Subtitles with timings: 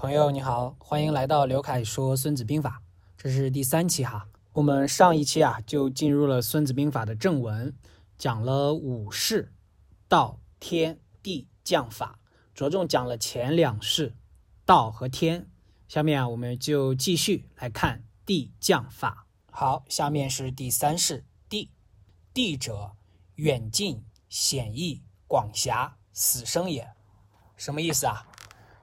[0.00, 2.80] 朋友你好，欢迎来到刘凯说《孙子兵法》，
[3.20, 4.28] 这是第三期哈。
[4.52, 7.74] 我们上一期啊就进入了《孙子兵法》的正文，
[8.16, 9.52] 讲了五式：
[10.06, 12.20] 道、天、地、将、法，
[12.54, 14.14] 着重讲了前两式，
[14.64, 15.48] 道和天。
[15.88, 19.26] 下面啊我们就继续来看地、将、法。
[19.50, 21.72] 好，下面是第三式地。
[22.32, 22.92] 地者，
[23.34, 26.88] 远近险易广狭，死生也。
[27.56, 28.28] 什么意思啊？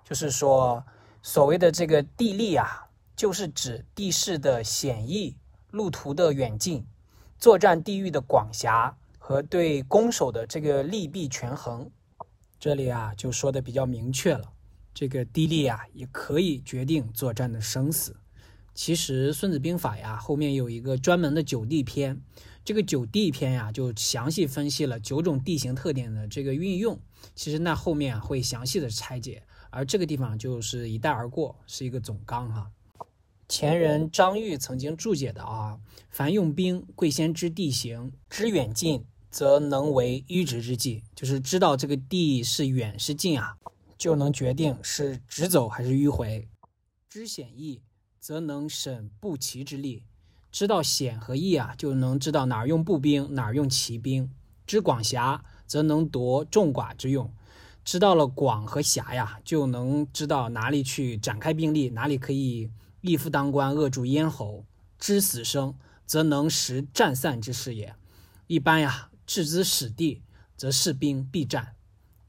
[0.03, 0.85] 就是说。
[1.27, 5.35] 所谓的这个地利啊，就是指地势的险易、
[5.71, 6.85] 路途的远近、
[7.39, 11.89] 作战地域的广狭和对攻守的这个利弊权衡。
[12.59, 14.53] 这里啊就说的比较明确了，
[14.93, 18.15] 这个地利啊也可以决定作战的生死。
[18.75, 22.21] 其实《孙子兵法》呀后面有一个专门的九地篇，
[22.63, 26.99] 这个九地篇呀就详细分析了九种地形特点的这个运用。
[27.33, 29.41] 其实那后面会详细的拆解。
[29.75, 32.71] 而这个地方就是一带而过，是一个总纲哈。
[33.49, 35.77] 前人张玉曾经注解的啊，
[36.09, 41.03] 凡用兵，贵先知地形，知远近，则能为迂直之计。
[41.13, 43.57] 就是知道这个地是远是近啊，
[43.97, 46.47] 就能决定是直走还是迂回。
[47.09, 47.81] 知险易，
[48.21, 50.05] 则能审步骑之力。
[50.53, 54.31] 知道险和易啊，就能知道哪儿用步兵，哪儿用骑兵。
[54.65, 57.29] 知广狭，则能夺众寡之用。
[57.85, 64.65] 知道了广和狭呀，就能知道哪里去展开兵力，哪里可以一夫当关，扼住咽喉。
[64.97, 65.75] 知死生，
[66.07, 67.93] 则能识战散之势也。
[68.47, 70.23] 一般呀，置之死地，
[70.57, 71.75] 则士兵必战；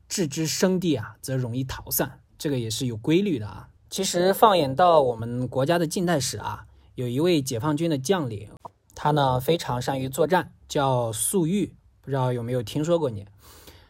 [0.06, 2.20] 置之生地啊，则容易逃散。
[2.36, 3.70] 这个也是有规律的啊。
[3.88, 8.50] 其实放眼到我们国家的近代史啊，有一位解放军的将领，
[8.94, 13.24] 他呢非常善于作战，叫粟裕，不知道有没有听说过你？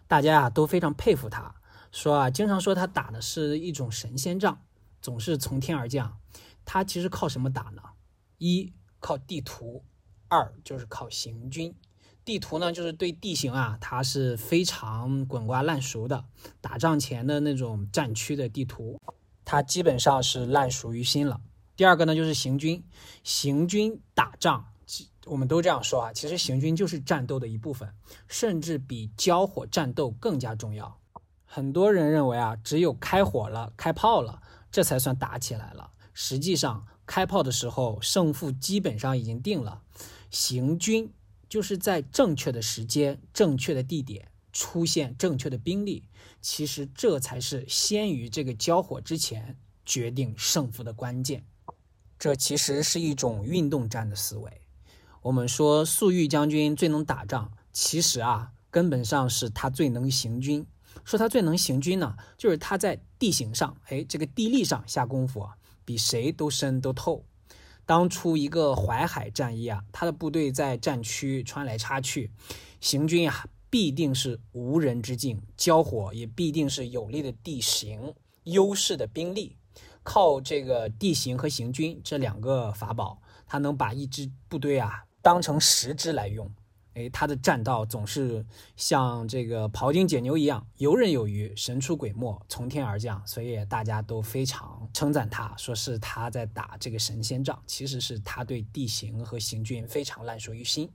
[0.07, 1.55] 大家啊都非常佩服他。
[1.93, 4.61] 说啊，经常说他打的是一种神仙仗，
[5.01, 6.19] 总是从天而降。
[6.65, 7.83] 他其实靠什么打呢？
[8.39, 9.85] 一靠地图，
[10.29, 11.75] 二就是靠行军。
[12.25, 16.25] 地图呢，就是对地形啊，他是非常滚瓜烂熟的。
[16.61, 19.01] 打仗前的那种战区的地图，
[19.45, 21.41] 他基本上是烂熟于心了。
[21.77, 22.85] 第二个呢，就是行军。
[23.23, 24.67] 行军打仗，
[25.27, 27.93] 我们都这样说啊，其实行军就是战斗的一部分，
[28.29, 31.01] 甚至比交火战斗更加重要。
[31.45, 35.91] 很多人认为啊，只有开火了、开炮了，这才算打起来了。
[36.15, 39.83] 实际上，开炮的时候胜负基本上已经定了。
[40.31, 41.13] 行军
[41.49, 46.09] 就是在正确的时间、正确的地点出现正确的兵力，
[46.41, 51.45] 其实这才是先于这个交火之前决定胜负的关键。
[52.19, 54.63] 这其实是一种运动战的思维。
[55.27, 60.65] 我们说粟裕将军最能打仗，其实啊，根本上是他最能行军。
[61.05, 67.25] 说他最能行军呢，就是他在地形上，哎，这个地利上下功夫啊，比谁都深都透。
[67.85, 72.31] 当初一个淮海战役啊，他的部队在战区穿来插去，
[72.81, 78.15] 行军啊，必定是无人之境，交火也必定是有利的地形、
[78.45, 79.57] 优势的兵力。
[80.05, 86.49] 靠这个地形和行军这两个法宝，他能把一支部队啊当成十支来用。
[86.95, 100.89] 哎，他的战道总是像这个庖丁解牛一样游刃有余、神出鬼没、从天而降，所以大家都非常称赞他，说是他在打这个神仙仗，其实是他对地形和行军非常烂熟于心。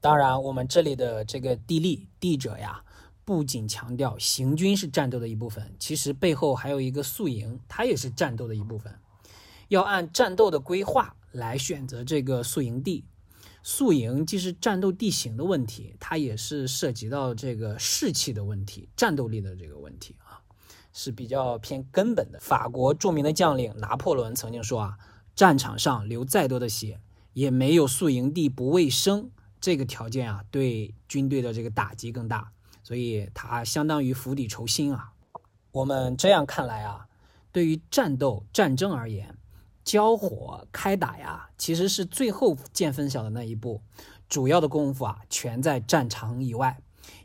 [0.00, 2.80] 当然，我们这里的这个地利地者呀，
[3.24, 8.96] 不仅强调行军是战斗的一部分，其实背后还有一个宿营，它也是战斗的一部分，
[9.66, 13.04] 要按战斗的规划来选择这个宿营地。
[13.66, 20.38] 宿营既是战斗地形的问题，它也是涉及到这个士气的问题、战斗力的这个问题啊，
[20.92, 22.38] 是比较偏根本的。
[22.38, 24.96] 法国著名的将领拿破仑曾经说啊，
[25.34, 27.00] 战场上流再多的血，
[27.32, 32.52] 也没有宿营地不卫生这个条件啊，对军队的这个打击更大。
[32.84, 35.12] 所以他相当于釜底抽薪啊。
[35.72, 37.08] 我们这样看来啊，
[37.50, 39.36] 对于战斗战争而言。
[39.86, 43.80] 交火开打呀，其实是最后见分晓的那一步，
[44.28, 46.76] 主要的功夫啊，全在战场以外，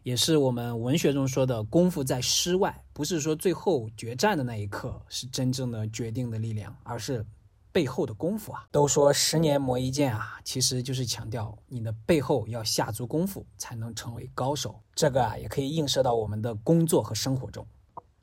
[0.04, 7.26] 也是我们文学中说的功夫在诗外，不是说最后决战的那一刻是真正的决定的力量，而是
[7.72, 8.68] 背后的功夫啊。
[8.70, 14.80] 都说十年磨一剑啊，其实就是强调你的背后要下足功夫，才能成为高手。
[14.94, 17.66] 这个啊，也可以映射到我们的工作和生活中。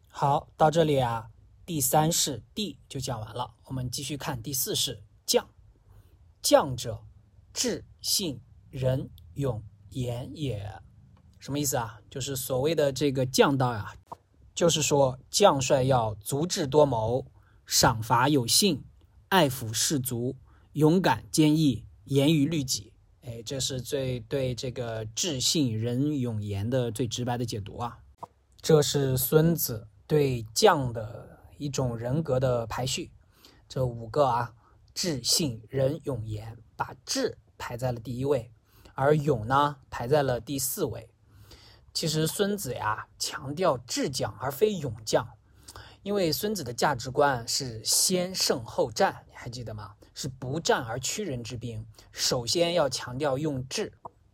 [0.07, 1.29] 好，到这里啊。
[1.69, 5.47] 第三式地就讲完了，我们继续看第四式将。
[6.41, 7.05] 将者，
[7.53, 10.81] 智、信、仁、勇、严也。
[11.39, 12.01] 什么意思啊？
[12.09, 13.95] 就是所谓的这个将道呀，
[14.55, 17.27] 就是说将帅要足智多谋，
[17.67, 18.83] 赏罚有信，
[19.29, 20.37] 爱抚士卒，
[20.73, 22.95] 勇敢坚毅，严于律己。
[23.21, 27.99] 哎，这是最对这个智信仁勇严的最直白的解读啊！
[28.63, 33.11] 这是孙子对将的一种人格的排序。
[33.69, 34.55] 这五个啊，
[34.95, 38.51] 智信仁勇严，把智排在了第一位，
[38.95, 41.11] 而勇呢排在了第四位。
[41.93, 45.29] 其实孙子呀强调智将而非勇将，
[46.03, 49.95] 因为孙子的价值观是先胜后战，你还记得吗？
[50.15, 53.93] 是不战而屈人之兵，首先要强调用智，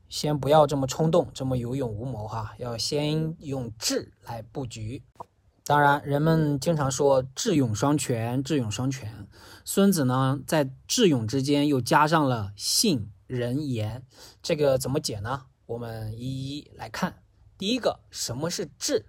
[0.08, 5.02] 先不要这么冲动，这么有勇无谋哈，要先用智来布局。
[5.66, 9.26] 当然，人们经常说智勇双全，智勇双全。
[9.64, 14.04] 孙子呢，在智勇之间又加上了信仁言，
[14.42, 15.46] 这个怎么解呢？
[15.64, 17.22] 我们一一来看。
[17.56, 19.06] 第一个，什么是智？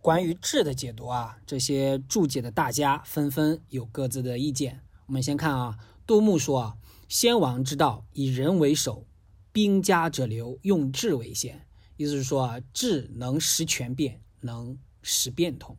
[0.00, 4.82] 关于智的解读啊，这些注解的大家纷纷有各自的意见。
[5.06, 5.78] 我们先看啊。
[6.06, 6.76] 杜牧说：“啊，
[7.08, 9.04] 先王之道，以人为首，
[9.50, 11.66] 兵家者流，用智为先。”
[11.98, 15.76] 意思是说啊，智能识权变，能识变通。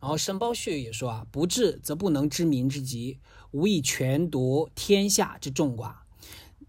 [0.00, 3.18] 然后申包胥也说啊：“不治则不能知民之急，
[3.50, 5.94] 无以权夺天下之众寡。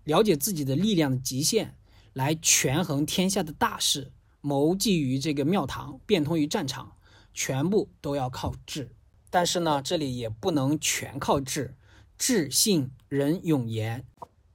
[0.04, 1.76] 了解自己的力量的极限，
[2.14, 4.12] 来权衡天下的大事，
[4.42, 6.96] 谋计于这个庙堂，变通于战场，
[7.34, 8.92] 全部都要靠智。
[9.30, 11.76] 但是呢，这里也不能全靠智。”
[12.18, 14.06] 智信仁勇言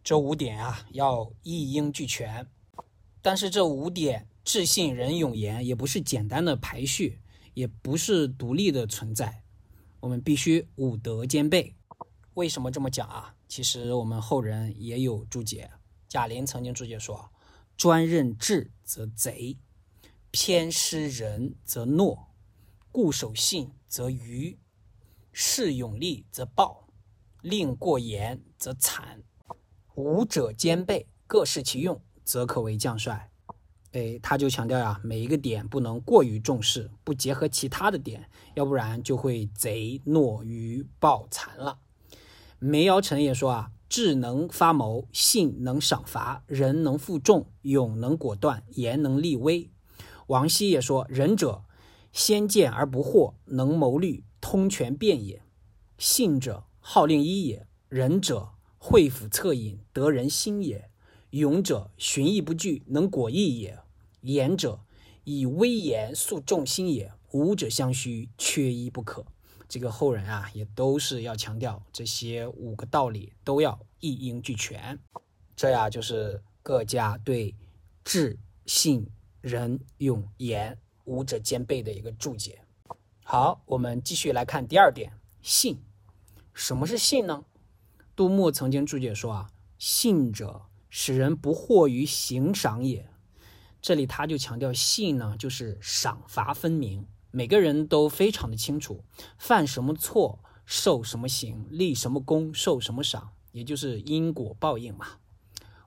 [0.03, 2.47] 这五点啊，要一应俱全。
[3.23, 7.21] 但是这五点智信仁勇言也不是简单的排序，
[7.55, 9.43] 也不是独立的存在。
[10.01, 11.75] 我们必须五德兼备。
[12.35, 13.35] 为什么这么讲啊？
[13.49, 15.71] 其实我们后人也有注解。
[16.09, 17.33] 贾林曾经注解说
[17.77, 19.59] ：“专任智则贼，
[20.31, 22.27] 偏失仁则懦，
[22.93, 24.59] 固守信则愚，
[25.33, 26.83] 恃勇力则暴。”
[27.45, 29.23] 令过严则惨，
[29.97, 33.31] 五者兼备，各适其用，则可为将帅。
[33.95, 41.79] 哎，他就强调呀，每一个点不能过于重视，不结合其他的点，要不然就会贼懦于暴残了。
[42.59, 49.71] 梅尧臣也说啊，智能发谋，信能赏罚，仁能负重，勇能果断，言能立威。
[50.27, 51.63] 王羲也说，仁者
[52.11, 55.39] 先见而不惑，能谋虑，通权变也；
[55.97, 56.65] 信者。
[56.87, 60.91] 号令一也，仁者会辅策隐，得人心也；
[61.31, 63.84] 勇者循义不惧，能果义也；
[64.25, 64.81] 言者
[65.25, 67.13] 以威严肃众心也。
[67.33, 69.27] 五者相须，缺一不可。
[69.69, 74.97] 这个后人啊，也都是要强调这些五个道理都要一应俱全。
[75.57, 77.53] 这呀，就是各家对
[78.05, 79.11] 智、信、
[79.41, 82.61] 仁、勇、严五者兼备的一个注解。
[83.25, 85.13] 好，我们继续来看第二点，
[85.43, 85.83] 信。
[86.53, 87.45] 什么是信呢？
[88.15, 93.11] 杜牧曾经注解说啊，信者使人不惑于行赏也。
[93.85, 99.05] 这里他就强调信呢，就是赏罚分明，每个人都非常的清楚，
[99.37, 105.19] 犯什么错受什么刑，立什么功受什么赏，也就是因果报应嘛。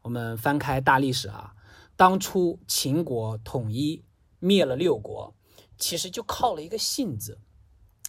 [0.03, 1.55] 我们翻开大历史啊，
[1.95, 4.03] 当初秦国统一
[4.37, 5.33] 灭了六国，
[5.79, 7.39] 其实就靠了一个信字。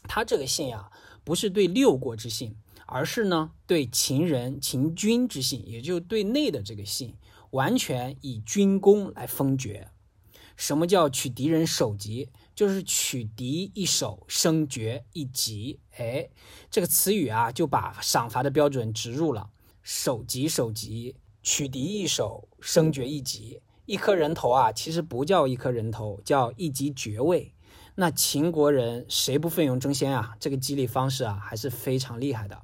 [0.03, 0.91] 他这个信呀。
[1.25, 2.57] 不是对六国之信，
[2.87, 7.15] 而是呢对秦人、秦军之信，也就对内的这个信，
[7.51, 9.89] 完全以军功来封爵。
[10.57, 12.29] 什么叫取敌人首级？
[12.55, 15.79] 就是取敌一首，升爵一级。
[15.97, 16.29] 哎，
[16.69, 19.51] 这个词语啊，就把赏罚的标准植入了。
[19.83, 23.63] 首级，首级，取敌一首，升爵一级。
[23.87, 27.55] 一颗人头啊，其实不叫一颗人头，叫一级爵位。
[27.95, 30.35] 那秦国人谁不奋勇争先啊？
[30.41, 32.61] 这个激励方式啊，还是非常厉害的。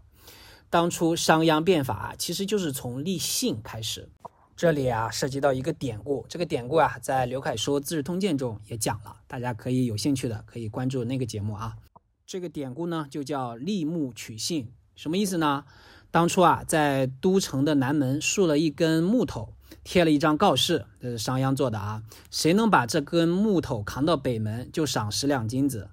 [0.69, 4.11] 当初商鞅变法，其实就是从立信开始。
[4.57, 11.77] 这里啊，涉及到一个典故，这个典故啊，在刘凯说《资治通鉴》中也讲了，大家可以有兴趣的可以关注那个节目啊。
[12.25, 15.65] 这个典故呢，就叫立木取信，什么意思呢？
[16.11, 19.55] 当初啊，在都城的南门竖了一根木头。
[19.83, 22.03] 贴了一张告示，这是商鞅做的啊。
[22.31, 25.91] 谁能把这根木头扛到北门，就赏十两金子。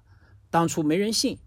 [0.48, 1.38] 当初没人信，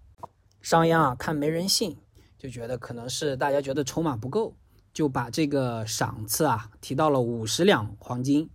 [0.61, 1.97] 商鞅啊看没人信，
[2.37, 4.55] 就觉得可能是大家觉得筹码不够，
[4.95, 8.49] 就把这个赏赐啊提到了五十两黄金。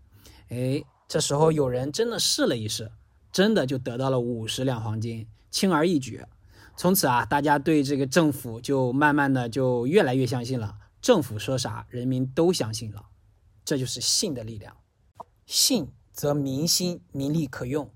[0.48, 2.90] 哎，这时候有人真的试了一试，
[3.30, 6.24] 真的就得到了五十两黄金，轻而易举。
[6.78, 10.78] 从此啊，大家对这个政府就慢慢的就越来越相信了。
[11.02, 13.04] 政府说啥，人民都相信了。
[13.62, 14.74] 这就是信的力量，
[15.44, 17.90] 信则民心民力可用，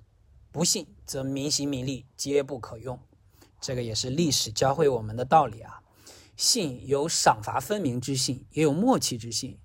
[0.52, 3.00] 不信则民心民力皆不可用。
[3.58, 5.80] 这个也是历史教会我们的道理啊。
[6.36, 9.58] 信有赏罚分明之信，也有默契之信。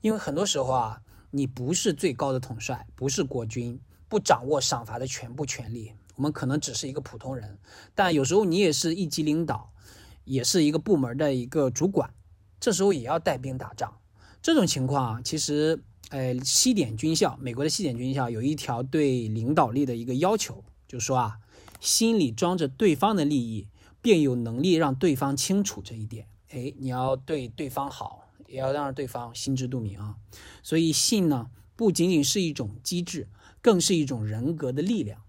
[0.00, 5.92] 因为很多时候啊，你不是最高的统帅，不是国君，不掌握赏罚的全部权利。
[6.16, 7.58] 我们可能只是一个普通人，
[7.94, 9.72] 但有时候你也是一级领导，
[10.24, 12.14] 也是一个部门的一个主管，
[12.60, 13.98] 这时候也要带兵打仗。
[14.40, 21.38] 这种情况啊，其实，呃，西点军校，美国的西点军校有一条对领导力的一个要求，就是说啊，
[21.80, 23.66] 心里装着对方的利益。
[24.04, 26.28] 便有能力让对方清楚这一点。
[26.50, 30.16] 哎，你要对对方好，也要让对方心知肚明啊。
[30.62, 33.30] 所以信呢，不仅仅是一种机制，
[33.62, 35.22] 更是一种人格的力量。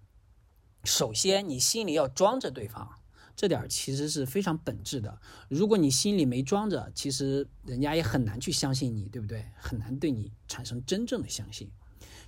[0.83, 2.99] 首先，你心里要装着对方，
[3.33, 5.21] 这点其实是非常本质的。
[5.47, 9.45] 如果你心里没装着，其实人家也很难去相信你，对不对？
[9.55, 11.71] 很难对你产生真正的相信。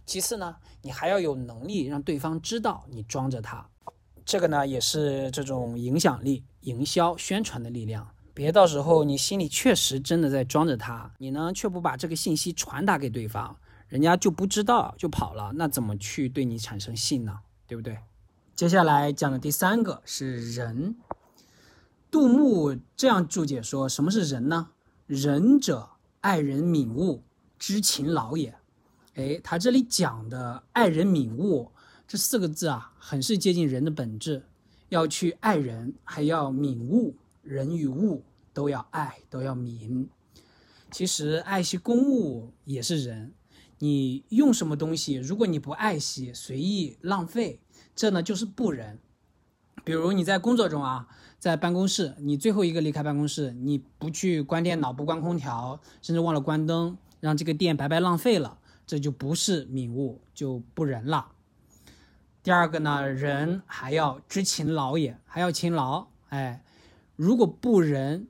[0.06, 3.70] 其次呢，你还要有能力让对方知道你装着他。
[4.27, 8.05] 这个呢，也是这种影响力、营销、宣传的力量。
[8.34, 13.55] 别到时候你心里确实真的在装着他，你呢却不把这个信息传达给对方，
[13.88, 17.39] 人家就不知道就跑了，那怎么去对你产生信呢？
[17.67, 18.00] 对不对？
[18.53, 20.98] 接下来讲的第三个是仁。
[22.12, 24.72] 杜牧这样注解说：什么是仁呢？
[25.05, 27.24] 仁者，爱人敏物，
[27.57, 28.53] 知勤劳也。
[29.15, 31.72] 哎，他这里讲的爱人敏物。
[32.08, 34.44] 这四个字啊，很是接近人的本质，
[34.88, 38.24] 要去爱人，还要悯物，人与物
[38.54, 40.08] 都要爱，都要悯。
[40.90, 43.34] 其实爱惜公物也是人，
[43.80, 47.60] 你用什么东西，如果你不爱惜，随意浪费，
[47.94, 48.98] 这呢就是不仁。
[49.84, 61.34] 比如你在工作中啊，在办公室，你最后一个离开办公室，你不去关电脑，不关空调，甚至忘了关灯，让这个电白白浪费了，这就不是悯物，就不仁了。
[62.48, 66.08] 第二个呢，人还要知勤劳也，还要勤劳。
[66.30, 66.63] 哎，
[67.18, 68.30] 如果不仁，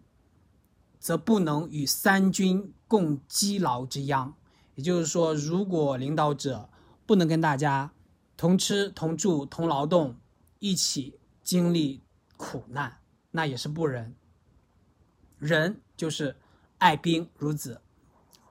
[0.98, 4.34] 则不能与三军共积劳之殃。
[4.74, 6.68] 也就是说，如果领导者
[7.06, 7.92] 不能跟大家
[8.36, 10.16] 同吃同住同劳动，
[10.58, 12.02] 一起经历
[12.38, 12.98] 苦难，
[13.30, 14.16] 那也是不仁。
[15.38, 16.36] 仁就是
[16.80, 17.84] 爱兵如子。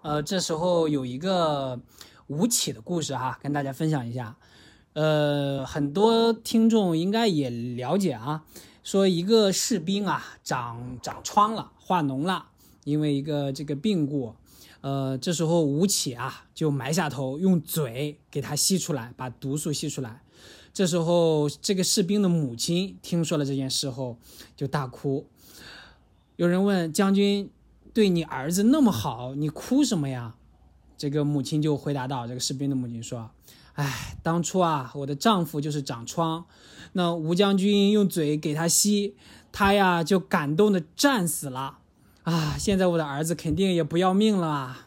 [0.03, 1.81] 呃，这时候有一个
[2.29, 4.37] 吴起的故事哈，跟大家分享一下。
[4.97, 8.45] 呃，很多听众应该也了解啊，
[8.83, 12.47] 说一个士兵啊长长疮了，化脓了，
[12.85, 14.35] 因为一个这个病故，
[14.81, 20.23] 呃，这时候吴起啊就埋下头，用嘴给他吸出来，把毒素吸出来。
[20.73, 24.17] 这时候这个士兵的母亲听说了这件事后，
[24.57, 25.27] 就大哭。
[26.37, 27.51] 有人问将军，
[27.93, 30.37] 对你儿子那么好，你哭什么呀？
[30.97, 33.31] 这个母亲就回答道：“这个士兵的母亲说。”
[33.75, 36.47] 哎，当初啊，我的丈夫就是长疮，
[36.95, 39.15] 那吴将军用嘴给他吸，
[39.53, 41.79] 他呀就感动的战死了。
[42.23, 44.87] 啊，现在我的儿子肯定也不要命了！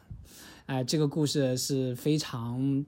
[0.65, 2.83] 哎，这个故事是非常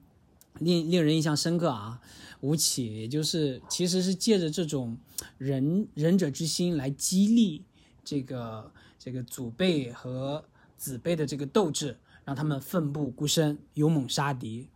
[0.57, 2.01] 令令人印象深刻啊。
[2.39, 4.97] 吴起就是其实是借着这种
[5.37, 7.63] 仁仁者之心来激励
[8.03, 10.43] 这个这个祖辈和
[10.75, 11.95] 子辈的这个斗志，
[12.31, 14.69] 让他们奋不顾身，勇猛杀敌。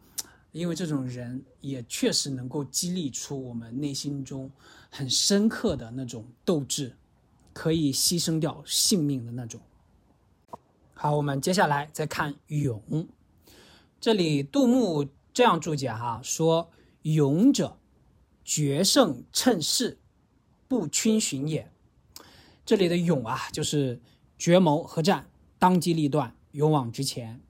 [0.52, 4.52] 因为这种人也确实能够激励出我们内心中
[4.92, 6.98] 很深刻的那种斗志，
[7.54, 9.62] 可以牺牲掉性命的那种。
[10.94, 13.08] 好，我们接下来再看勇。
[14.02, 16.70] 这里杜牧这样注解哈，说
[17.04, 17.78] 勇者，
[18.44, 19.98] 决胜趁势，
[20.68, 21.72] 不逡巡也。
[22.66, 24.02] 这里的勇啊，就是
[24.38, 27.42] 决谋和战，当机立断，勇往直前。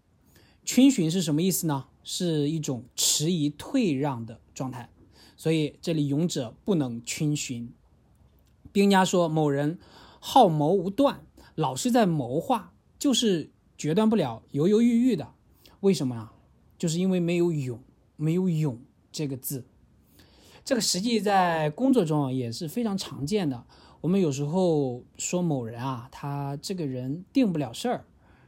[0.66, 1.86] 逡巡是什么意思呢？
[2.04, 4.90] 是一种迟疑退让的状态，
[5.38, 7.72] 所以这里勇者不能逡巡。
[8.72, 9.80] 兵家说某人
[10.20, 15.34] 好谋无断，老是在谋划，就是决断不了，犹犹豫豫的。
[15.80, 16.34] 为什么啊？
[16.78, 17.80] 就是因为没有勇，
[18.18, 18.80] 没有勇
[19.12, 19.66] 这个字。
[20.64, 23.66] 这个实际在工作中也是非常常见的。
[24.02, 28.06] 我们有时候说某人啊，他这个人定不了事儿，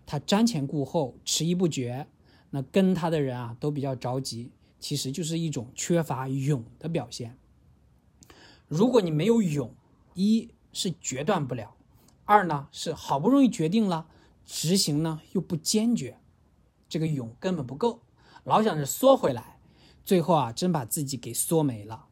[0.07, 2.07] 他瞻前顾后，迟疑不决。
[2.49, 7.37] 那跟他的人啊都比较着急，其实就是一种缺乏勇的表现。
[8.69, 9.75] 如果你没有勇，
[10.13, 11.75] 一是决断不了，
[12.23, 14.07] 二呢是好不容易决定了，
[14.45, 16.17] 执行呢又不坚决，
[16.87, 18.01] 这个勇根本不够，
[18.45, 19.59] 老想着缩回来，
[20.05, 22.05] 最后啊真把自己给缩没了。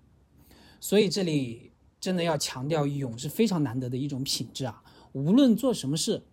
[0.81, 1.71] 所以这里
[2.01, 4.83] 真的要强调，勇是非常难得的一种品质啊！
[5.13, 6.25] 无论做什么事，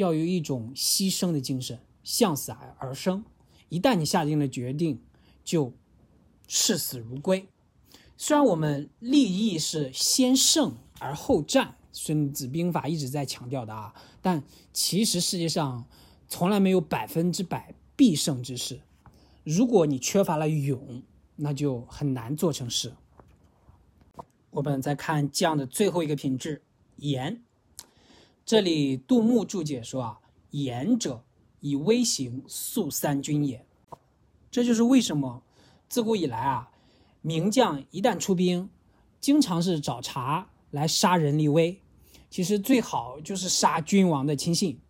[0.00, 3.22] 要有一种牺牲的精神，向死而生。
[3.68, 4.98] 一旦你下定了决定，
[5.44, 5.72] 就
[6.48, 7.46] 视死如归。
[8.16, 13.94] 虽然我们立意是先胜而后战》，《孙子兵法》一直在强调的啊。
[14.22, 14.42] 但
[14.72, 15.84] 其实世界上
[16.28, 18.80] 从来没有百分之百必胜之事。
[19.44, 21.02] 如果你缺乏了勇，
[21.36, 22.94] 那就很难做成事。
[24.50, 26.62] 我们再看将的最后一个品质——
[26.96, 27.42] 严。
[28.50, 30.18] 这里杜牧注解说啊
[30.50, 31.22] ：“言者，
[31.60, 33.64] 以威行，肃三军也。”
[34.50, 35.44] 这就是为什么
[35.88, 36.72] 自古以来啊，
[37.22, 38.68] 名将一旦出兵，
[39.20, 41.80] 经常是找茬来杀人立威。
[42.28, 44.80] 其实最好就是杀君王的亲信，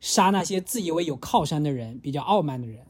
[0.00, 2.86] 杀那些自以为有靠山的人、比较傲慢的人。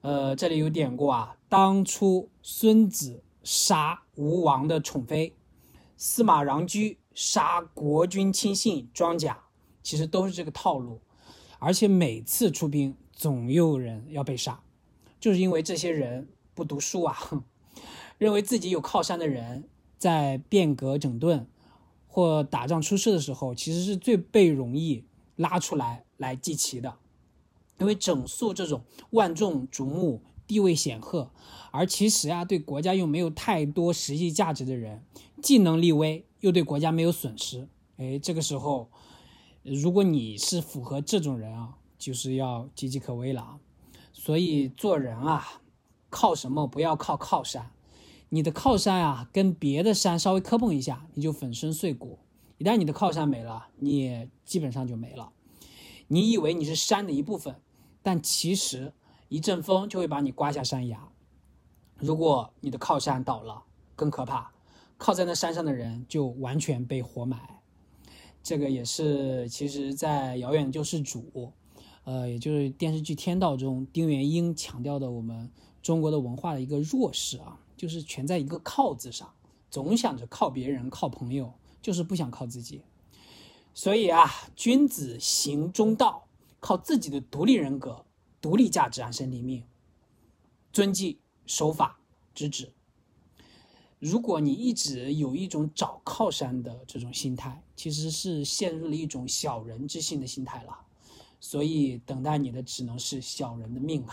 [0.00, 5.36] 呃，这里有典故啊，当初孙子杀吴王的宠妃，
[5.96, 9.38] 司马穰苴杀国君亲信庄甲，
[9.82, 11.00] 其实都是这个套路。
[11.58, 14.62] 而且每次出兵，总有人要被杀。
[15.20, 17.18] 就是因为这些人不读书啊，
[18.16, 21.46] 认为自己有靠山的人，在变革整顿
[22.08, 25.04] 或打仗出事的时候，其实是最被容易
[25.36, 26.96] 拉出来来祭旗的。
[27.78, 31.30] 因为整肃这种万众瞩目、地位显赫，
[31.70, 35.02] 而其实啊对国家又没有太多实际价值的人，
[35.42, 37.68] 既能立威，又对国家没有损失。
[37.96, 38.90] 哎，这个时候，
[39.62, 43.60] 如果你是符合这种人啊，就是要岌岌可危了啊。
[44.12, 45.60] 所以做人啊，
[46.08, 46.66] 靠什么？
[46.66, 47.70] 不要靠靠山。
[48.30, 52.18] 你的靠山啊，跟别的山稍微磕碰一下，你就粉身碎骨。
[52.58, 55.32] 一旦你的靠山没了，你也基本上就没了。
[56.08, 57.56] 你以为你是山的一部分，
[58.02, 58.92] 但其实
[59.28, 61.08] 一阵风就会把你刮下山崖。
[61.96, 63.62] 如果你的靠山倒了，
[63.96, 64.52] 更可怕，
[65.00, 67.62] 靠在那山上的人就完全被活埋。
[68.42, 71.54] 这个也是，其实，在遥远救世主。
[72.04, 75.50] 呃，也就是电视剧《天道》中，丁元英强调的我们
[75.82, 79.32] 中国的文化的一个弱势啊，就是全在一个“靠”字上，
[79.70, 82.82] 总想着靠别人、靠朋友，就是不想靠自己。
[83.72, 86.26] 所以啊，君子行中道，
[86.60, 88.04] 靠自己的独立人格、
[88.38, 89.64] 独立价值安身立命，
[90.70, 92.00] 遵纪守法、
[92.34, 92.72] 直指。
[94.00, 100.76] 如果你一直有一种找靠山的这种心态，其实是陷入了一种小人之心的心态了。
[101.38, 104.12] 所以等待你的只能是小人的命了！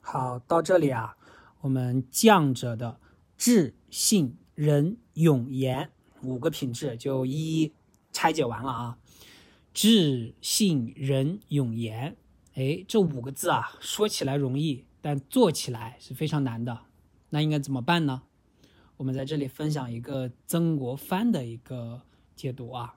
[0.00, 1.16] 好，到这里啊，
[1.60, 2.98] 我们将者的
[3.36, 5.90] 智、信、仁、勇、严
[6.22, 7.72] 五个品质就一一
[8.12, 8.98] 拆解完了啊。
[9.72, 12.16] 智、信、仁、勇、严，
[12.54, 16.80] 哎，这五个字啊，说起来容易，但做起来是非常难的。
[17.30, 18.22] 那应该怎么办呢？
[18.98, 22.02] 我们在这里分享一个曾国藩的一个
[22.36, 22.94] 解读啊。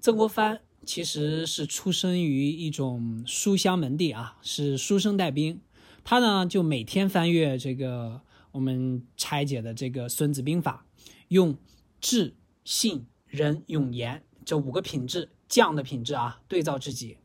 [0.00, 0.60] 曾国藩。
[0.86, 5.60] 其实是出生于一种书香门第啊，是书生带兵。
[6.02, 8.22] 他呢就每天翻阅这个
[8.52, 10.86] 我们拆解的这个《孙子兵法》，
[11.28, 11.54] 用
[12.00, 17.18] 智、信、仁、勇、严这五个品质，将的品质啊，对照自己。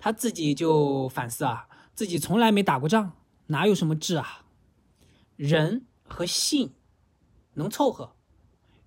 [0.00, 3.12] 他自己就反思啊，自己从来没打过仗，
[3.46, 4.44] 哪有什么智啊？
[5.36, 6.72] 仁和信
[7.54, 8.16] 能凑合，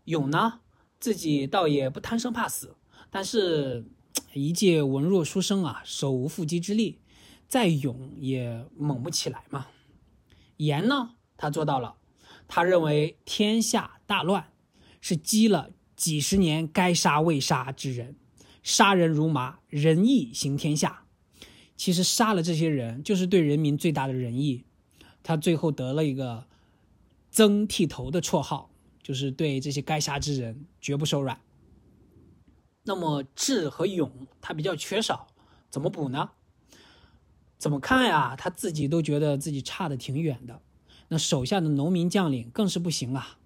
[0.05, 0.61] 勇呢，
[0.99, 2.75] 自己倒也不贪生怕死。
[3.09, 3.85] 但是，
[4.33, 6.99] 一介文弱书生啊，手无缚鸡之力，
[7.47, 9.67] 再勇也猛不起来嘛。
[10.57, 11.95] 严呢，他做到了。
[12.47, 14.51] 他认为天下大乱，
[14.99, 18.15] 是积了几十年该杀未杀之人，
[18.61, 21.05] 杀人如麻，仁义行天下。
[21.77, 24.65] 其实杀了这些人，就是对人民最大的仁义。
[25.23, 26.45] 他最后得了一个
[27.31, 28.69] “曾剃头”的绰号，
[29.01, 31.41] 就是对这些该杀之人绝不手软。
[32.83, 35.27] 那么智和勇他比较缺少，
[35.69, 36.31] 怎么补呢？
[37.57, 38.35] 怎么看呀？
[38.35, 40.61] 他自己都觉得自己差的挺远的。
[41.07, 43.37] 那手下的农民将领更是不行啊，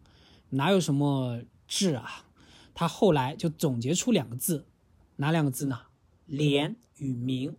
[0.52, 2.26] 哪有什么智啊？
[2.74, 4.66] 他后来就总结出两个字，
[5.18, 5.82] 哪两个字呢？
[6.26, 7.56] 廉与明。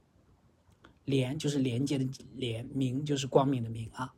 [1.05, 4.13] 廉就是廉洁的廉，明就是光明的明啊。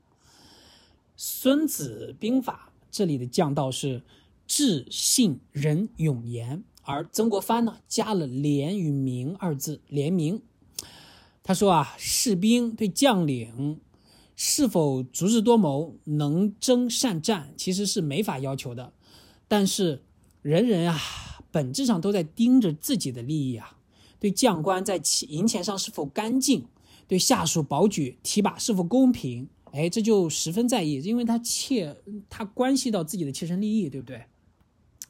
[1.21, 4.05] 孙子兵法这里的将道是
[4.47, 6.63] 智、信、仁、勇、严。
[6.83, 10.41] 而曾国藩呢，加了“廉”与“明”二字，廉明。
[11.43, 13.81] 他说啊，士兵对将领
[14.37, 18.93] 是否足智多谋、能征善战，其实是没法要求的。
[19.49, 20.05] 但是，
[20.41, 20.99] 人人啊，
[21.51, 23.77] 本质上都在盯着自己的利益啊。
[24.21, 26.67] 对将官在银钱上是否干净，
[27.09, 31.97] 对下属保举提拔是否公平，哎，这就十分在意，因为他切，
[32.29, 34.25] 他关系到自己的切身利益，对不对？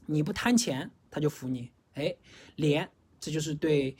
[0.07, 0.91] 你不贪钱。
[1.11, 2.15] 他就服你，哎，
[2.57, 2.87] 廉，
[3.19, 3.97] 这就是对，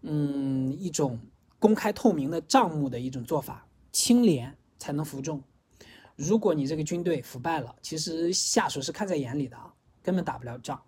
[0.00, 1.20] 嗯，一种
[1.58, 5.44] 公开透明的账目的一种做法，清廉才能服众。
[6.16, 9.56] 如果你这个军队腐败了，其实下属是看在眼里的，
[10.02, 10.82] 根本打不了仗。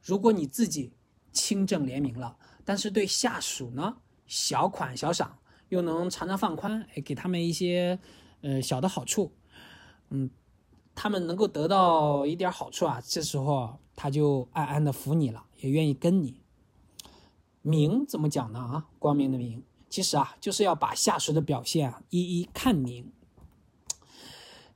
[0.00, 0.92] 如果你自己
[1.32, 3.96] 清正廉明了，但是对下属呢
[4.28, 5.36] 小款小赏，
[5.70, 7.98] 又能常常放宽，哎，给他们一些
[8.42, 9.32] 呃小的好处，
[10.10, 10.30] 嗯，
[10.94, 16.40] 他们能够得到一点好处啊，这时候他就暗暗的服你了，也愿意跟你。
[17.62, 18.58] 明怎么讲呢？
[18.58, 23.12] 啊，光明的明，其实啊就是要把下属的表现啊一一看明。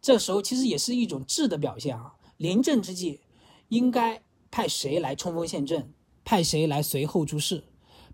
[0.02, 2.16] 这时候其实也是一种智的表现啊。
[2.36, 3.20] 临阵之际，
[3.68, 5.92] 应该派谁来冲锋陷阵？
[6.24, 7.64] 派谁来随后出事？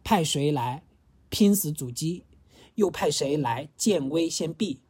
[0.02, 0.84] 派谁来
[1.28, 2.24] 拼死阻击？
[2.74, 4.80] 又派谁来见危先避？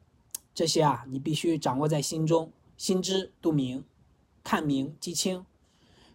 [0.57, 3.85] 这些啊，你必须掌握在心中，心知肚明，
[4.43, 5.45] 看明记清。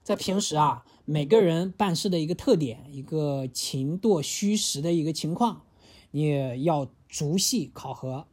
[0.01, 5.62] 在平时啊，每个人办事的一个特点，一个勤惰虚实的一个情况，
[6.10, 8.25] 你也要逐细考核。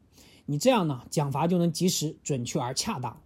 [0.47, 3.21] 你这样呢，奖罚就能及时、准确而恰当。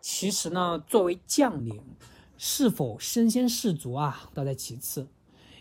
[0.00, 1.82] 其实呢，作为将领，
[2.36, 5.08] 是否身先士卒啊，倒在其次，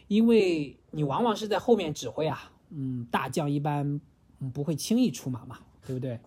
[0.08, 2.52] 因为你往往是在后面指挥啊。
[2.70, 4.00] 嗯，大将一般
[4.54, 5.58] 不会轻易出马嘛，
[5.88, 6.20] 对不对？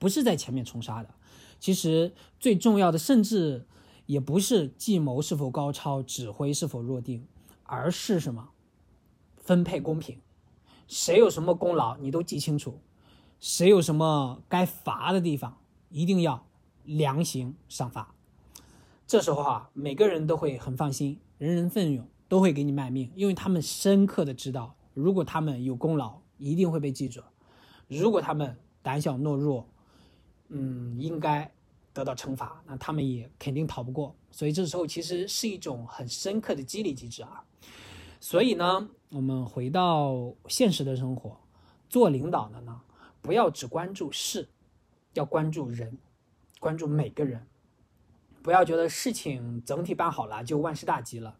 [0.00, 1.08] 不是在前面冲杀的。
[1.60, 3.64] 其实最重要的，甚至
[4.06, 7.24] 也不是计谋是否高超，指挥是否若定，
[7.62, 8.50] 而是什么？
[9.36, 10.18] 分配公平，
[10.88, 12.80] 谁有什么功劳，你都记清楚。
[13.38, 15.58] 谁有什么该罚的地方，
[15.90, 16.46] 一定要
[16.84, 18.14] 量刑赏罚。
[19.06, 27.20] 这时候啊，每个人都会很放心，人人奋勇，都会给你卖命，因为他们深刻的知道，如果他们有功劳，一定会被记住；
[27.86, 29.66] 如果他们胆小懦弱，
[30.48, 31.50] 嗯，应该
[31.94, 34.14] 得到惩罚，那他们也肯定逃不过。
[34.30, 37.42] 所以这时候其实是一种很深刻的激励机制啊。
[38.20, 41.40] 所以呢，我们回到现实的生活，
[41.88, 42.82] 做领导的呢。
[43.22, 44.46] 不要只关注事，
[45.14, 45.96] 要关注人，
[46.60, 47.46] 关注每个人。
[48.42, 51.34] 不要觉得事情整体办好了就万事大吉了，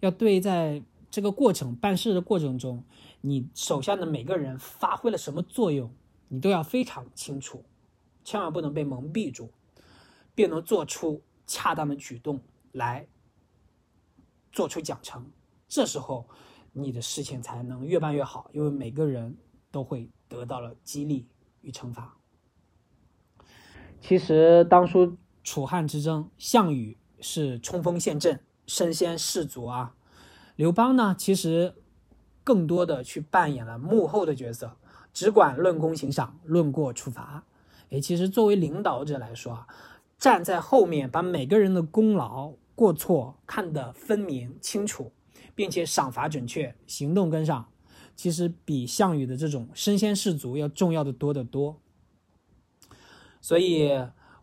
[0.00, 2.82] 要对在这个过程办事的过程中，
[3.20, 5.90] 你手下的每个人发挥了什么作用，
[6.28, 7.64] 你都要非常清楚，
[8.22, 9.50] 千万不能被蒙蔽住，
[10.34, 12.40] 并能做出恰当的举动
[12.72, 13.08] 来
[14.52, 15.22] 做出奖惩。
[15.66, 16.28] 这时候，
[16.72, 19.36] 你的事情才能越办越好，因为每个人
[19.70, 20.08] 都会。
[20.30, 21.26] 得到了激励
[21.62, 22.14] 与惩罚。
[23.98, 29.96] 其实当初楚汉之争，项羽是冲锋陷阵、身先士卒啊。
[30.54, 31.74] 刘邦呢，其实
[32.44, 34.76] 更多的去扮演了幕后的角色，
[35.18, 37.42] 只管论功行赏、论过处罚。
[37.90, 39.66] 哎，其实作为领导者来说啊，
[40.16, 45.10] 站在后面把每个人的功劳过错看得分明清楚，
[45.56, 47.66] 并且赏罚准确，行动跟上。
[48.14, 51.80] 其实比项羽的这种身先士卒要重要的多得多。
[53.40, 53.90] 所以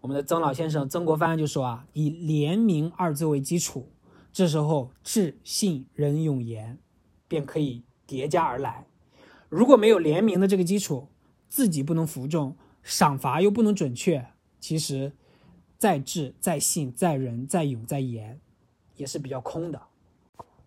[0.02, 3.94] 我们的曾老先生曾国藩就说啊，以廉明二字为基础，
[4.34, 6.78] 这时候智信仁勇严
[7.30, 8.86] 便可以叠加而来。
[9.56, 11.08] 如果没有联名的这个基础，
[11.48, 15.14] 自己不能服众，赏罚又不能准确，其实
[15.78, 18.42] 再智再信再仁再勇再严，
[18.98, 19.82] 也是比较空的。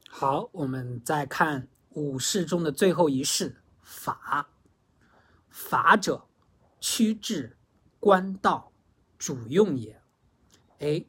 [0.08, 1.68] 好，我们再看。
[1.90, 4.48] 五事中的最后一事，法。
[5.50, 6.24] 法者，
[6.80, 7.58] 趋治，
[8.00, 8.72] 官道，
[9.18, 10.00] 主用也。
[10.78, 11.04] 哎，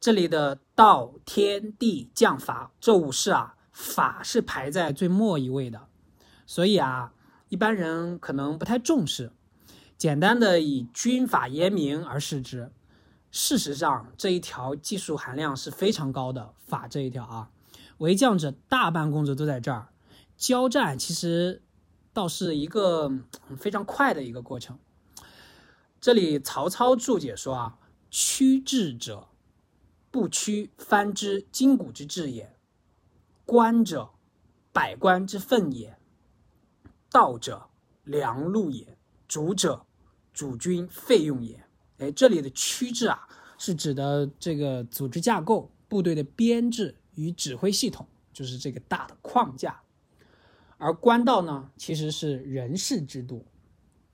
[0.00, 5.86] 这里的道、天地、将、法这五事啊，法是排在最末一位的，
[6.44, 7.12] 所以啊，
[7.50, 9.32] 一般人可能不太重视，
[9.98, 12.70] 简单的以军法严明而视之。
[13.32, 16.54] 事实上，这一条技术含量是非常高的。
[16.66, 17.50] 法这一条啊，
[17.98, 19.88] 为将者大半工作都在这儿。
[20.36, 21.62] 交战其实
[22.12, 23.10] 倒是一个
[23.58, 24.78] 非常快的一个过程。
[26.00, 27.78] 这里曹操注解说啊
[28.10, 29.26] ：“屈志者，
[30.12, 32.54] 不屈藩之筋骨之志也；
[33.44, 34.10] 官者，
[34.72, 35.98] 百官之分也；
[37.10, 37.68] 道者，
[38.04, 38.96] 良路也；
[39.26, 39.84] 主者，
[40.32, 41.64] 主君费用也。”
[41.98, 49.82] 哎，这里的区制啊，是指的这个组织架构、部队的编制与指挥系统，就是这个大的框架。
[50.78, 53.44] 而官道呢，其实是人事制度，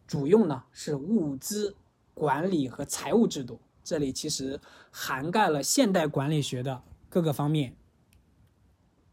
[0.04, 1.76] 主用呢是物资
[2.12, 3.61] 管理和财务制度。
[3.85, 7.76] 这里其实涵盖了现代管理学的各个方面。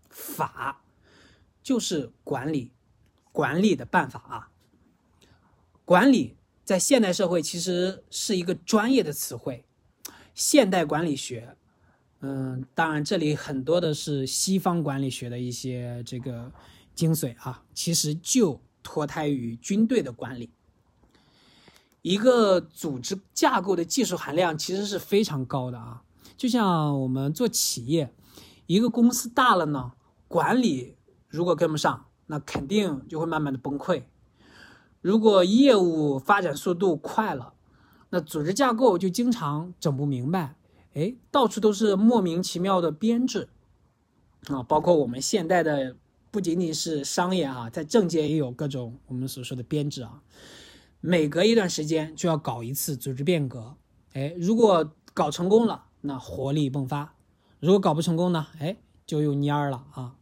[0.09, 0.81] 法
[1.61, 2.71] 就是管理，
[3.33, 4.49] 管理的办法啊。
[5.83, 9.65] 管理在现代社会其实是一个专业的词汇。
[10.33, 11.57] 现代管理学，
[12.21, 16.49] 嗯，当然这里很多的是西方管理学的一些这个。
[16.95, 20.51] 精髓啊，其实就脱胎于军队的管理。
[22.03, 26.03] 一个组织架构的技术含量其实是非常高的啊。
[26.37, 28.13] 就像我们做企业，
[28.67, 29.93] 一个公司大了呢，
[30.27, 30.95] 管理
[31.27, 34.03] 如果跟不上，那肯定就会慢慢的崩溃。
[35.01, 37.53] 如果业务发展速度快了，
[38.09, 40.55] 那组织架构就经常整不明白，
[40.93, 43.49] 哎，到处都是莫名其妙的编制
[44.47, 44.63] 啊！
[44.63, 45.95] 包括我们现代的，
[46.31, 50.21] 不仅仅是商业啊，在政界也有各种我们所说的编制啊。
[51.01, 53.75] 每隔一段时间就要搞一次组织变革，
[54.13, 57.15] 哎，如果搞成功了，那活力迸发；
[57.59, 60.15] 如果搞不成功呢，哎，就又蔫儿了啊。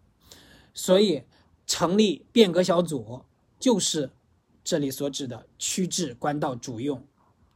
[0.74, 1.24] 所以
[1.72, 3.24] 成立变革小组，
[3.58, 4.12] 就是
[4.62, 7.02] 这里所指的区治官道主用。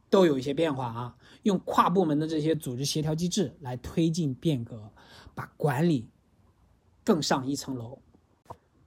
[0.08, 4.90] 都有一些变化啊，用跨部门的这些组织协调机制来推进变革，
[5.34, 6.08] 把管理
[7.04, 7.98] 更上一层楼。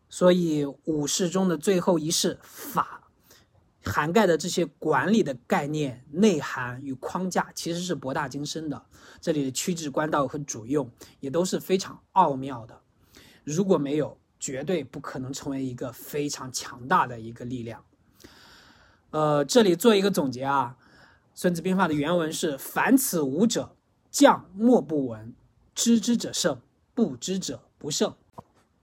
[0.10, 3.08] 所以五事中的最后一事法，
[3.84, 8.84] 涵盖的这些管理的概念、内涵与框架，其实是博大精深的。
[9.22, 10.90] 这里的区治官道和主用
[11.20, 12.82] 也都是非常奥妙的。
[13.44, 17.84] 如果没有，绝对不可能成为一个非常强大的一个力量。
[19.12, 20.78] 呃，这里做一个总结啊。
[21.42, 23.76] 《孙子兵法》的原文是：“凡此五者，
[24.12, 25.34] 将莫不闻。
[25.74, 26.60] 知之者胜，
[26.94, 28.14] 不知者不胜。”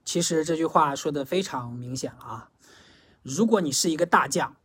[0.03, 2.49] 其实这句话说的非常明显了啊！
[3.21, 4.55] 如果你是一个大将，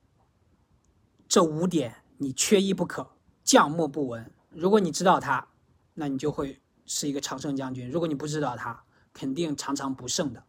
[1.29, 3.11] 这五点你缺一不可，
[3.43, 4.33] 将莫不闻。
[4.51, 5.49] 如果你知道它，
[5.95, 10.43] 那你就会是一个常胜将军；如果你不知道它，肯定常常不胜的。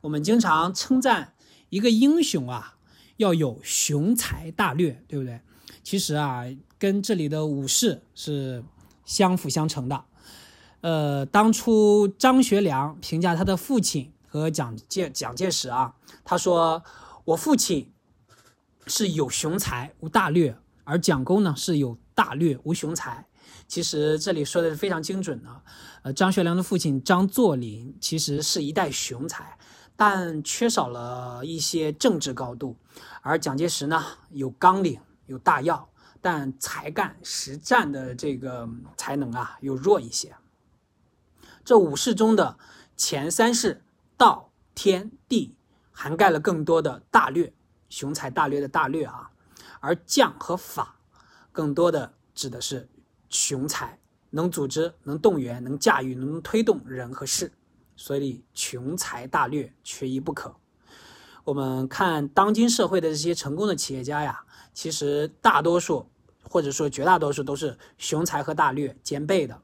[0.00, 1.34] 我们经常称赞
[1.68, 2.76] 一个英雄啊，
[3.16, 5.40] 要有雄才大略，对不对？
[5.82, 6.44] 其实啊。
[6.80, 8.62] 跟这里的武士是
[9.04, 10.04] 相辅相成的。
[10.80, 16.84] 呃，当初张学良评价他的父亲和蒋介蒋介石啊，他说
[17.26, 17.92] ：“我父亲
[18.86, 23.26] 是有雄才无大略，而蒋公呢是有大略无雄才。”
[23.66, 25.62] 其实这里说的是非常精准的。
[26.02, 29.58] 呃，张学良的父亲张作霖其实是一代雄才，
[29.98, 32.76] 但缺少了一些政治高度，
[33.20, 35.90] 而蒋介石呢有纲领有大要。
[36.20, 40.34] 但才干实战的这个才能啊，又弱一些。
[41.64, 42.58] 这五事中的
[42.96, 43.84] 前三事
[44.16, 45.54] 道、天、地，
[45.92, 47.52] 涵盖了更多的大略，
[47.88, 49.30] 雄才大略的大略啊。
[49.78, 50.96] 而将和法，
[51.52, 52.88] 更多的指的是
[53.28, 57.52] 雄才，能组织、能动员、能驾驭、能推动人和事。
[57.98, 60.56] 所以雄才大略缺一不可。
[61.44, 64.44] 我们看当今社会的这些成功的企业家呀。
[64.74, 66.08] 其实大多数，
[66.44, 69.60] 或者说绝大多数都是雄才和大略兼备的，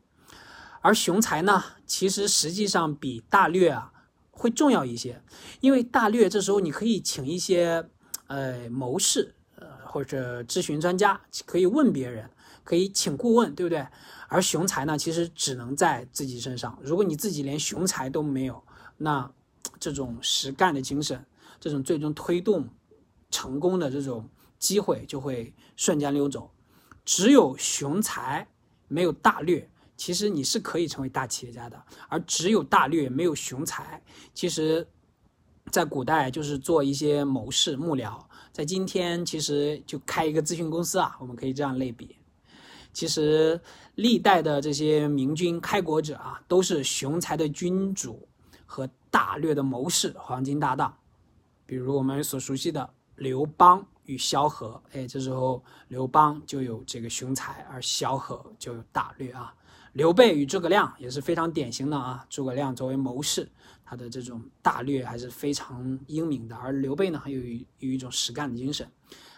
[0.80, 3.92] 而雄才呢，其实实际上比大略啊
[4.32, 5.22] 会重要一些，
[5.60, 7.88] 因为大略这时候你可以请一些
[8.26, 12.28] 呃谋士，呃或者咨询专家，可以问别人，
[12.64, 13.86] 可以请顾问，对不对？
[14.34, 16.78] 而雄才呢，其实只能在自己身上。
[16.82, 18.62] 如果你自己连雄才都没有，
[18.96, 19.30] 那
[19.78, 21.24] 这种实干的精神，
[21.60, 22.68] 这种最终推动
[23.30, 24.28] 成功的这种。
[24.56, 26.50] 机会就会瞬间溜走，
[27.04, 28.48] 只有雄才
[28.88, 31.84] 没有大略，其实你是可以成为大企业家的。
[32.08, 34.88] 而只有大略没有雄才，其实，
[35.70, 38.18] 在古代就是做一些谋士幕僚，
[38.52, 42.16] 在今天其实就开一个咨询公司啊，我们可以这样类比。
[42.94, 43.60] 其实
[43.94, 48.28] 历代的这些明君开国者啊，都是雄才的君主
[48.66, 50.96] 和大略的谋士，黄金搭档。
[51.66, 53.84] 比如我们所熟悉的刘邦。
[54.06, 59.54] 与萧何，哎，这时候刘邦就有这个雄才，而萧何就有大略啊。
[59.94, 62.22] 刘备与诸葛亮也是非常典型的啊。
[62.28, 63.50] 诸葛亮作为谋士，
[63.82, 68.86] 他的这种大略还是非常英明的，而刘备呢，还有有一种实干的精神。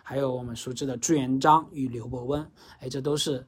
[0.03, 2.45] 还有我们熟知的朱元璋与刘伯温，
[2.81, 3.47] 哎，这都是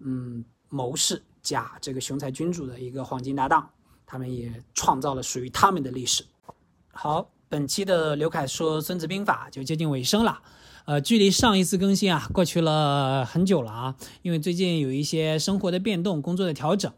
[0.00, 3.68] 嗯谋士加这个雄才君主的一个黄金搭档，
[4.06, 6.24] 他们也创造了属于他们的历史。
[6.92, 7.30] 好。
[7.48, 10.42] 本期的刘凯说《孙子兵法》就接近尾声了，
[10.84, 13.94] 呃，距离上一次更新啊，过去了很久了啊。
[14.22, 16.92] 因为最近有一些生活的变动、工作的调整，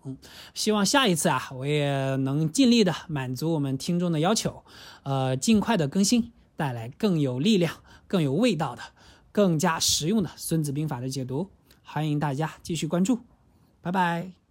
[0.55, 4.65] 希望下一次啊，我也能尽力的满足我们听众的要求，
[5.03, 7.75] 呃，尽快的更新，带来更有力量、
[8.07, 8.81] 更有味道的、
[9.31, 11.51] 更加实用的《孙子兵法》的解读。
[11.90, 13.20] 欢迎大家继续关注，
[13.81, 14.48] 拜拜。